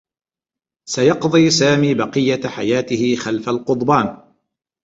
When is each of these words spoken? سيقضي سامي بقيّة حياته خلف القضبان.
سيقضي 0.89 1.49
سامي 1.49 1.93
بقيّة 1.93 2.47
حياته 2.47 3.15
خلف 3.15 3.49
القضبان. 3.49 4.35